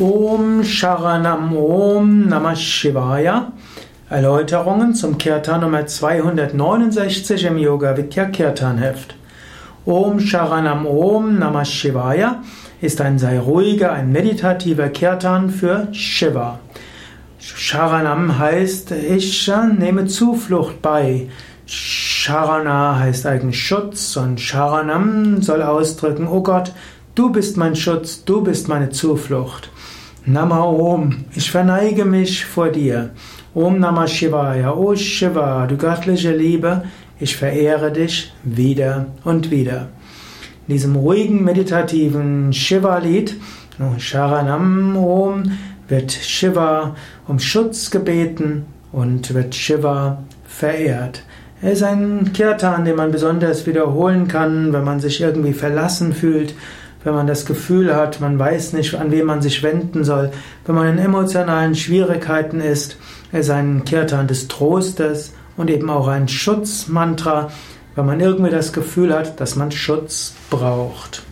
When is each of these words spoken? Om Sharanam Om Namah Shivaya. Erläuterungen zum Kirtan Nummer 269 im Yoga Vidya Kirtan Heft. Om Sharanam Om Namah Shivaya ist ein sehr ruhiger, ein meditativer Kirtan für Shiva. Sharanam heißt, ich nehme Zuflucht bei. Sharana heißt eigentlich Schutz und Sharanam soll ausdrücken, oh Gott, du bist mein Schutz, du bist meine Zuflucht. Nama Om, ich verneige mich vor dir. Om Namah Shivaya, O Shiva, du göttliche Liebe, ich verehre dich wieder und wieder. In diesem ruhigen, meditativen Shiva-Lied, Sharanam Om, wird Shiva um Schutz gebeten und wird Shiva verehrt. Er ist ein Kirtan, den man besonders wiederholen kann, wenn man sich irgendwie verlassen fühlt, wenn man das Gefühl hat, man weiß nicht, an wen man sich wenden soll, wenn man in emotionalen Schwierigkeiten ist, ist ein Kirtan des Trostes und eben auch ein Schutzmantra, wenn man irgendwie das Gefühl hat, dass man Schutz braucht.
Om 0.00 0.62
Sharanam 0.64 1.54
Om 1.54 2.26
Namah 2.26 2.56
Shivaya. 2.56 3.52
Erläuterungen 4.08 4.94
zum 4.94 5.18
Kirtan 5.18 5.60
Nummer 5.60 5.86
269 5.86 7.44
im 7.44 7.58
Yoga 7.58 7.94
Vidya 7.94 8.24
Kirtan 8.24 8.78
Heft. 8.78 9.14
Om 9.84 10.18
Sharanam 10.18 10.86
Om 10.86 11.38
Namah 11.38 11.66
Shivaya 11.66 12.42
ist 12.80 13.02
ein 13.02 13.18
sehr 13.18 13.40
ruhiger, 13.40 13.92
ein 13.92 14.10
meditativer 14.10 14.88
Kirtan 14.88 15.50
für 15.50 15.88
Shiva. 15.92 16.58
Sharanam 17.38 18.38
heißt, 18.38 18.92
ich 18.92 19.52
nehme 19.78 20.06
Zuflucht 20.06 20.80
bei. 20.80 21.28
Sharana 21.66 22.98
heißt 22.98 23.26
eigentlich 23.26 23.62
Schutz 23.62 24.16
und 24.16 24.40
Sharanam 24.40 25.42
soll 25.42 25.62
ausdrücken, 25.62 26.26
oh 26.28 26.42
Gott, 26.42 26.72
du 27.14 27.30
bist 27.30 27.56
mein 27.56 27.76
Schutz, 27.76 28.24
du 28.24 28.42
bist 28.42 28.68
meine 28.68 28.90
Zuflucht. 28.90 29.70
Nama 30.24 30.62
Om, 30.62 31.24
ich 31.34 31.50
verneige 31.50 32.04
mich 32.04 32.44
vor 32.44 32.68
dir. 32.68 33.10
Om 33.54 33.80
Namah 33.80 34.06
Shivaya, 34.06 34.74
O 34.74 34.94
Shiva, 34.94 35.66
du 35.66 35.76
göttliche 35.76 36.34
Liebe, 36.34 36.84
ich 37.18 37.36
verehre 37.36 37.92
dich 37.92 38.32
wieder 38.42 39.06
und 39.24 39.50
wieder. 39.50 39.88
In 40.68 40.74
diesem 40.74 40.96
ruhigen, 40.96 41.44
meditativen 41.44 42.52
Shiva-Lied, 42.52 43.36
Sharanam 43.98 44.96
Om, 44.96 45.42
wird 45.88 46.12
Shiva 46.12 46.94
um 47.26 47.38
Schutz 47.38 47.90
gebeten 47.90 48.64
und 48.92 49.34
wird 49.34 49.54
Shiva 49.54 50.22
verehrt. 50.46 51.24
Er 51.60 51.72
ist 51.72 51.82
ein 51.82 52.32
Kirtan, 52.32 52.84
den 52.84 52.96
man 52.96 53.10
besonders 53.12 53.66
wiederholen 53.66 54.28
kann, 54.28 54.72
wenn 54.72 54.84
man 54.84 55.00
sich 55.00 55.20
irgendwie 55.20 55.52
verlassen 55.52 56.12
fühlt, 56.12 56.54
wenn 57.04 57.14
man 57.14 57.26
das 57.26 57.46
Gefühl 57.46 57.94
hat, 57.94 58.20
man 58.20 58.38
weiß 58.38 58.72
nicht, 58.74 58.94
an 58.94 59.10
wen 59.10 59.26
man 59.26 59.42
sich 59.42 59.62
wenden 59.62 60.04
soll, 60.04 60.30
wenn 60.66 60.74
man 60.74 60.88
in 60.88 60.98
emotionalen 60.98 61.74
Schwierigkeiten 61.74 62.60
ist, 62.60 62.96
ist 63.32 63.50
ein 63.50 63.84
Kirtan 63.84 64.28
des 64.28 64.48
Trostes 64.48 65.32
und 65.56 65.70
eben 65.70 65.90
auch 65.90 66.08
ein 66.08 66.28
Schutzmantra, 66.28 67.50
wenn 67.94 68.06
man 68.06 68.20
irgendwie 68.20 68.50
das 68.50 68.72
Gefühl 68.72 69.14
hat, 69.14 69.40
dass 69.40 69.56
man 69.56 69.70
Schutz 69.72 70.34
braucht. 70.50 71.22